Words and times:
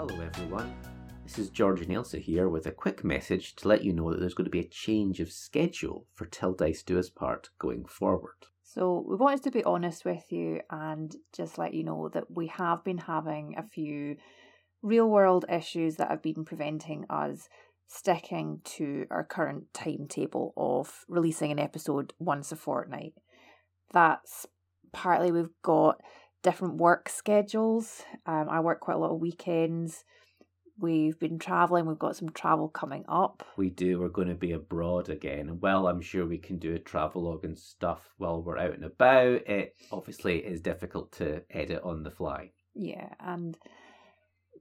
Hello, 0.00 0.18
everyone. 0.22 0.74
This 1.24 1.38
is 1.38 1.50
George 1.50 1.82
and 1.82 1.90
Ailsa 1.90 2.18
here 2.18 2.48
with 2.48 2.64
a 2.64 2.70
quick 2.70 3.04
message 3.04 3.54
to 3.56 3.68
let 3.68 3.84
you 3.84 3.92
know 3.92 4.10
that 4.10 4.18
there's 4.18 4.32
going 4.32 4.46
to 4.46 4.50
be 4.50 4.60
a 4.60 4.66
change 4.66 5.20
of 5.20 5.30
schedule 5.30 6.06
for 6.14 6.24
Till 6.24 6.54
Dice 6.54 6.82
Do 6.82 6.98
Us 6.98 7.10
Part 7.10 7.50
going 7.58 7.84
forward. 7.84 8.46
So, 8.62 9.04
we 9.06 9.16
wanted 9.16 9.42
to 9.42 9.50
be 9.50 9.62
honest 9.62 10.06
with 10.06 10.32
you 10.32 10.62
and 10.70 11.14
just 11.34 11.58
let 11.58 11.74
you 11.74 11.84
know 11.84 12.08
that 12.14 12.30
we 12.30 12.46
have 12.46 12.82
been 12.82 12.96
having 12.96 13.54
a 13.58 13.62
few 13.62 14.16
real 14.80 15.06
world 15.06 15.44
issues 15.50 15.96
that 15.96 16.08
have 16.08 16.22
been 16.22 16.46
preventing 16.46 17.04
us 17.10 17.50
sticking 17.86 18.62
to 18.64 19.04
our 19.10 19.22
current 19.22 19.64
timetable 19.74 20.54
of 20.56 21.04
releasing 21.08 21.52
an 21.52 21.58
episode 21.58 22.14
once 22.18 22.50
a 22.52 22.56
fortnight. 22.56 23.12
That's 23.92 24.46
partly 24.92 25.30
we've 25.30 25.50
got 25.62 26.00
different 26.42 26.76
work 26.76 27.08
schedules. 27.08 28.02
Um, 28.26 28.48
I 28.48 28.60
work 28.60 28.80
quite 28.80 28.96
a 28.96 28.98
lot 28.98 29.12
of 29.12 29.20
weekends. 29.20 30.04
We've 30.78 31.18
been 31.18 31.38
traveling, 31.38 31.84
we've 31.84 31.98
got 31.98 32.16
some 32.16 32.30
travel 32.30 32.68
coming 32.68 33.04
up. 33.06 33.46
We 33.58 33.68
do, 33.68 34.00
we're 34.00 34.08
going 34.08 34.28
to 34.28 34.34
be 34.34 34.52
abroad 34.52 35.10
again. 35.10 35.50
And 35.50 35.60
well, 35.60 35.86
I'm 35.86 36.00
sure 36.00 36.26
we 36.26 36.38
can 36.38 36.58
do 36.58 36.74
a 36.74 36.78
travelogue 36.78 37.44
and 37.44 37.58
stuff 37.58 38.14
while 38.16 38.42
we're 38.42 38.56
out 38.56 38.74
and 38.74 38.84
about. 38.84 39.46
It 39.46 39.74
obviously 39.92 40.38
is 40.38 40.62
difficult 40.62 41.12
to 41.12 41.42
edit 41.50 41.82
on 41.84 42.02
the 42.02 42.10
fly. 42.10 42.52
Yeah, 42.74 43.10
and 43.20 43.58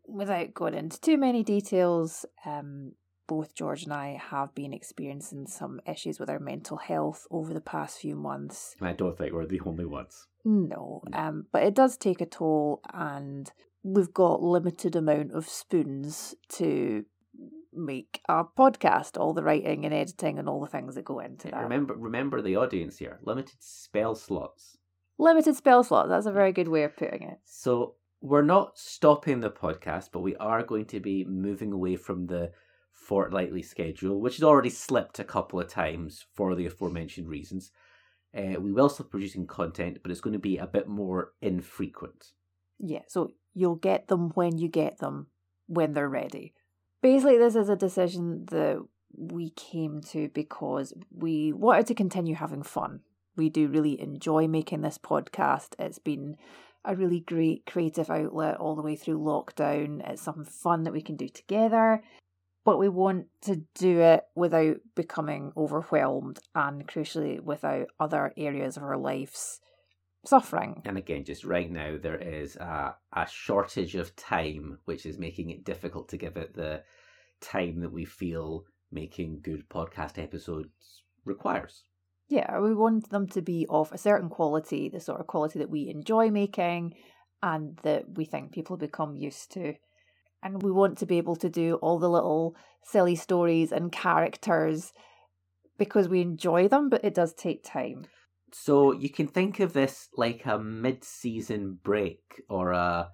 without 0.07 0.53
going 0.53 0.73
into 0.73 0.99
too 0.99 1.17
many 1.17 1.41
details, 1.43 2.25
um, 2.45 2.93
both 3.29 3.53
George 3.53 3.83
and 3.83 3.93
I 3.93 4.19
have 4.31 4.55
been 4.55 4.73
experiencing 4.73 5.45
some 5.45 5.79
issues 5.85 6.19
with 6.19 6.31
our 6.31 6.39
mental 6.39 6.77
health 6.77 7.27
over 7.29 7.53
the 7.53 7.61
past 7.61 7.99
few 7.99 8.15
months. 8.15 8.75
I 8.81 8.93
don't 8.93 9.15
think 9.15 9.33
we're 9.33 9.45
the 9.45 9.61
only 9.63 9.85
ones. 9.85 10.25
No, 10.43 11.03
um, 11.13 11.45
but 11.51 11.61
it 11.61 11.75
does 11.75 11.95
take 11.95 12.21
a 12.21 12.25
toll, 12.25 12.81
and 12.91 13.51
we've 13.83 14.11
got 14.11 14.41
limited 14.41 14.95
amount 14.95 15.33
of 15.33 15.47
spoons 15.47 16.33
to 16.53 17.05
make 17.71 18.19
our 18.27 18.49
podcast, 18.57 19.15
all 19.15 19.35
the 19.35 19.43
writing 19.43 19.85
and 19.85 19.93
editing 19.93 20.39
and 20.39 20.49
all 20.49 20.59
the 20.59 20.67
things 20.67 20.95
that 20.95 21.05
go 21.05 21.19
into 21.19 21.49
that. 21.49 21.61
Remember, 21.61 21.93
remember 21.93 22.41
the 22.41 22.55
audience 22.55 22.97
here. 22.97 23.19
Limited 23.23 23.57
spell 23.59 24.15
slots. 24.15 24.79
Limited 25.19 25.55
spell 25.55 25.83
slots. 25.83 26.09
That's 26.09 26.25
a 26.25 26.31
very 26.31 26.51
good 26.51 26.67
way 26.67 26.83
of 26.83 26.97
putting 26.97 27.21
it. 27.21 27.37
So 27.45 27.93
we're 28.21 28.41
not 28.41 28.79
stopping 28.79 29.41
the 29.41 29.51
podcast, 29.51 30.09
but 30.11 30.21
we 30.21 30.35
are 30.37 30.63
going 30.63 30.85
to 30.85 30.99
be 30.99 31.25
moving 31.25 31.71
away 31.71 31.95
from 31.95 32.25
the 32.25 32.51
fortnightly 32.99 33.63
schedule, 33.63 34.19
which 34.19 34.35
has 34.37 34.43
already 34.43 34.69
slipped 34.69 35.19
a 35.19 35.23
couple 35.23 35.59
of 35.59 35.67
times 35.67 36.25
for 36.35 36.53
the 36.55 36.65
aforementioned 36.65 37.27
reasons. 37.27 37.71
Uh, 38.37 38.59
we 38.59 38.71
will 38.71 38.89
still 38.89 39.05
be 39.05 39.09
producing 39.09 39.47
content, 39.47 39.99
but 40.03 40.11
it's 40.11 40.21
going 40.21 40.33
to 40.33 40.39
be 40.39 40.57
a 40.57 40.67
bit 40.67 40.87
more 40.87 41.33
infrequent. 41.41 42.33
Yeah, 42.77 43.01
so 43.07 43.31
you'll 43.53 43.75
get 43.75 44.07
them 44.07 44.29
when 44.35 44.57
you 44.57 44.67
get 44.67 44.99
them, 44.99 45.27
when 45.65 45.93
they're 45.93 46.09
ready. 46.09 46.53
Basically, 47.01 47.37
this 47.37 47.55
is 47.55 47.69
a 47.69 47.75
decision 47.75 48.45
that 48.51 48.85
we 49.17 49.49
came 49.51 50.01
to 50.01 50.29
because 50.29 50.93
we 51.11 51.51
wanted 51.51 51.87
to 51.87 51.95
continue 51.95 52.35
having 52.35 52.63
fun. 52.63 52.99
We 53.35 53.49
do 53.49 53.67
really 53.67 53.99
enjoy 53.99 54.47
making 54.47 54.81
this 54.81 54.99
podcast. 54.99 55.69
It's 55.79 55.99
been 55.99 56.35
a 56.85 56.95
really 56.95 57.21
great 57.21 57.65
creative 57.65 58.09
outlet 58.09 58.57
all 58.57 58.75
the 58.75 58.83
way 58.83 58.95
through 58.95 59.19
lockdown. 59.19 60.07
It's 60.07 60.21
something 60.21 60.45
fun 60.45 60.83
that 60.83 60.93
we 60.93 61.01
can 61.01 61.15
do 61.15 61.27
together 61.27 62.03
but 62.69 62.77
we 62.77 62.87
want 62.87 63.25
to 63.41 63.63
do 63.73 63.99
it 63.99 64.25
without 64.35 64.75
becoming 64.93 65.51
overwhelmed 65.57 66.37
and 66.53 66.87
crucially 66.87 67.41
without 67.41 67.87
other 67.99 68.31
areas 68.37 68.77
of 68.77 68.83
our 68.83 68.95
lives 68.95 69.59
suffering. 70.23 70.79
And 70.85 70.95
again, 70.95 71.23
just 71.25 71.43
right 71.43 71.71
now, 71.71 71.97
there 71.99 72.19
is 72.19 72.57
a, 72.57 72.93
a 73.11 73.25
shortage 73.27 73.95
of 73.95 74.15
time, 74.15 74.77
which 74.85 75.07
is 75.07 75.17
making 75.17 75.49
it 75.49 75.63
difficult 75.63 76.09
to 76.09 76.17
give 76.17 76.37
it 76.37 76.53
the 76.53 76.83
time 77.41 77.79
that 77.79 77.91
we 77.91 78.05
feel 78.05 78.65
making 78.91 79.39
good 79.41 79.67
podcast 79.67 80.21
episodes 80.21 81.01
requires. 81.25 81.85
Yeah, 82.27 82.59
we 82.59 82.75
want 82.75 83.09
them 83.09 83.27
to 83.29 83.41
be 83.41 83.65
of 83.67 83.91
a 83.91 83.97
certain 83.97 84.29
quality, 84.29 84.89
the 84.89 84.99
sort 84.99 85.19
of 85.19 85.25
quality 85.25 85.57
that 85.57 85.71
we 85.71 85.89
enjoy 85.89 86.29
making 86.29 86.93
and 87.41 87.79
that 87.81 88.15
we 88.15 88.25
think 88.25 88.51
people 88.51 88.77
become 88.77 89.15
used 89.15 89.51
to 89.53 89.73
and 90.41 90.63
we 90.63 90.71
want 90.71 90.97
to 90.97 91.05
be 91.05 91.17
able 91.17 91.35
to 91.37 91.49
do 91.49 91.75
all 91.75 91.99
the 91.99 92.09
little 92.09 92.55
silly 92.83 93.15
stories 93.15 93.71
and 93.71 93.91
characters 93.91 94.93
because 95.77 96.07
we 96.07 96.21
enjoy 96.21 96.67
them, 96.67 96.89
but 96.89 97.03
it 97.03 97.13
does 97.13 97.33
take 97.33 97.63
time. 97.63 98.05
So 98.51 98.91
you 98.91 99.09
can 99.09 99.27
think 99.27 99.59
of 99.59 99.73
this 99.73 100.09
like 100.15 100.45
a 100.45 100.57
mid-season 100.57 101.79
break 101.83 102.41
or 102.49 102.71
a 102.71 103.11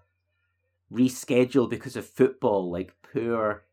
reschedule 0.92 1.70
because 1.70 1.96
of 1.96 2.06
football, 2.06 2.72
like 2.72 2.94
poor, 3.14 3.66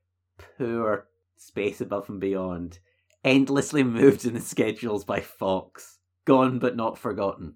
poor 0.59 1.07
space 1.37 1.81
above 1.81 2.09
and 2.09 2.21
beyond, 2.21 2.79
endlessly 3.25 3.83
moved 3.85 4.25
in 4.25 4.35
the 4.35 4.41
schedules 4.41 5.05
by 5.05 5.21
Fox, 5.21 5.99
gone 6.25 6.59
but 6.59 6.77
not 6.77 6.99
forgotten. 6.99 7.55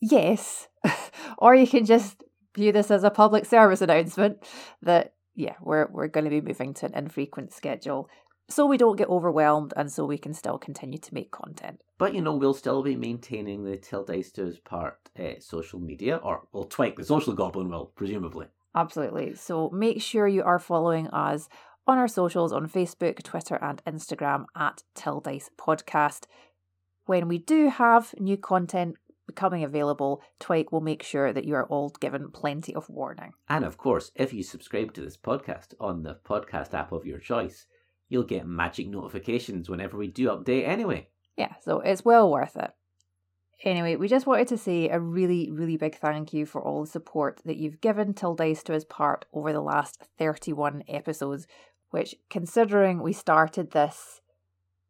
Yes, 0.00 0.68
or 1.38 1.54
you 1.54 1.66
can 1.66 1.86
just 1.86 2.22
view 2.56 2.72
this 2.72 2.90
as 2.90 3.04
a 3.04 3.10
public 3.10 3.44
service 3.44 3.80
announcement 3.80 4.38
that 4.82 5.14
yeah, 5.34 5.54
we're 5.60 5.88
we're 5.92 6.08
going 6.08 6.24
to 6.24 6.30
be 6.30 6.40
moving 6.40 6.74
to 6.74 6.86
an 6.86 6.94
infrequent 6.94 7.52
schedule 7.52 8.08
so 8.48 8.64
we 8.64 8.76
don't 8.76 8.96
get 8.96 9.08
overwhelmed 9.08 9.74
and 9.76 9.90
so 9.90 10.04
we 10.04 10.18
can 10.18 10.32
still 10.32 10.58
continue 10.58 10.98
to 10.98 11.14
make 11.14 11.30
content. 11.30 11.80
But 11.98 12.14
you 12.14 12.22
know, 12.22 12.34
we'll 12.34 12.54
still 12.54 12.82
be 12.82 12.96
maintaining 12.96 13.64
the 13.64 13.76
Dice 14.06 14.58
part 14.64 14.98
uh, 15.18 15.40
social 15.40 15.80
media, 15.80 16.16
or 16.16 16.46
well, 16.52 16.64
Twike, 16.64 16.96
the 16.96 17.04
social 17.04 17.34
goblin 17.34 17.70
will, 17.70 17.86
presumably. 17.96 18.46
Absolutely. 18.74 19.34
So 19.34 19.70
make 19.70 20.02
sure 20.02 20.28
you 20.28 20.42
are 20.42 20.58
following 20.58 21.08
us 21.08 21.48
on 21.86 21.98
our 21.98 22.08
socials 22.08 22.52
on 22.52 22.68
Facebook, 22.68 23.22
Twitter, 23.22 23.58
and 23.62 23.82
Instagram 23.84 24.44
at 24.56 24.82
Till 24.94 25.20
Dice 25.20 25.50
Podcast. 25.58 26.24
When 27.06 27.28
we 27.28 27.38
do 27.38 27.70
have 27.70 28.14
new 28.18 28.36
content 28.36 28.96
becoming 29.36 29.62
available, 29.62 30.22
Twike 30.40 30.72
will 30.72 30.80
make 30.80 31.02
sure 31.02 31.30
that 31.30 31.44
you 31.44 31.54
are 31.54 31.66
all 31.66 31.90
given 32.00 32.30
plenty 32.30 32.74
of 32.74 32.88
warning. 32.88 33.34
And 33.50 33.66
of 33.66 33.76
course, 33.76 34.10
if 34.14 34.32
you 34.32 34.42
subscribe 34.42 34.94
to 34.94 35.02
this 35.02 35.18
podcast 35.18 35.74
on 35.78 36.02
the 36.02 36.18
podcast 36.24 36.72
app 36.72 36.90
of 36.90 37.04
your 37.04 37.18
choice, 37.18 37.66
you'll 38.08 38.22
get 38.22 38.46
magic 38.46 38.88
notifications 38.88 39.68
whenever 39.68 39.98
we 39.98 40.08
do 40.08 40.28
update 40.28 40.66
anyway. 40.66 41.08
Yeah, 41.36 41.52
so 41.62 41.80
it's 41.80 42.02
well 42.02 42.30
worth 42.30 42.56
it. 42.56 42.70
Anyway, 43.62 43.96
we 43.96 44.08
just 44.08 44.26
wanted 44.26 44.48
to 44.48 44.56
say 44.56 44.88
a 44.88 44.98
really, 44.98 45.50
really 45.50 45.76
big 45.76 45.96
thank 45.96 46.32
you 46.32 46.46
for 46.46 46.62
all 46.62 46.84
the 46.84 46.90
support 46.90 47.42
that 47.44 47.58
you've 47.58 47.82
given 47.82 48.14
Till 48.14 48.34
Dice 48.34 48.62
Do 48.62 48.72
Us 48.72 48.84
Part 48.84 49.26
over 49.34 49.52
the 49.52 49.60
last 49.60 50.02
31 50.18 50.82
episodes, 50.88 51.46
which, 51.90 52.14
considering 52.30 53.02
we 53.02 53.12
started 53.12 53.72
this, 53.72 54.22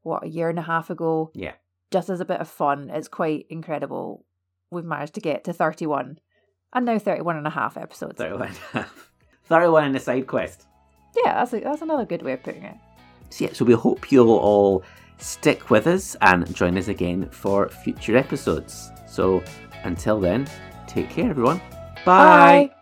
what, 0.02 0.24
a 0.24 0.28
year 0.28 0.48
and 0.48 0.58
a 0.58 0.62
half 0.62 0.88
ago? 0.88 1.32
Yeah. 1.34 1.54
Just 1.90 2.10
as 2.10 2.20
a 2.20 2.24
bit 2.24 2.40
of 2.40 2.48
fun, 2.48 2.90
it's 2.90 3.08
quite 3.08 3.46
incredible 3.48 4.24
we've 4.70 4.84
managed 4.84 5.14
to 5.14 5.20
get 5.20 5.44
to 5.44 5.52
31 5.52 6.18
and 6.72 6.86
now 6.86 6.98
31 6.98 7.36
and 7.36 7.46
a 7.46 7.50
half 7.50 7.76
episodes. 7.76 8.18
31 8.18 8.48
and 8.48 8.56
a 8.56 8.78
half. 8.78 9.10
31 9.44 9.84
in 9.84 9.96
a 9.96 10.00
side 10.00 10.26
quest. 10.26 10.66
Yeah, 11.24 11.34
that's, 11.34 11.52
a, 11.54 11.60
that's 11.60 11.82
another 11.82 12.04
good 12.04 12.22
way 12.22 12.32
of 12.32 12.42
putting 12.42 12.64
it. 12.64 12.76
So, 13.30 13.44
yeah, 13.44 13.52
so 13.52 13.64
we 13.64 13.72
hope 13.74 14.12
you'll 14.12 14.30
all 14.30 14.82
stick 15.18 15.70
with 15.70 15.86
us 15.86 16.16
and 16.20 16.52
join 16.54 16.76
us 16.76 16.88
again 16.88 17.28
for 17.30 17.68
future 17.68 18.16
episodes. 18.16 18.90
So, 19.08 19.42
until 19.84 20.20
then, 20.20 20.46
take 20.86 21.10
care, 21.10 21.30
everyone. 21.30 21.58
Bye. 22.04 22.70
Bye. 22.70 22.76